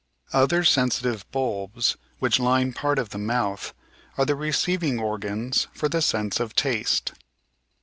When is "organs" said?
4.99-5.67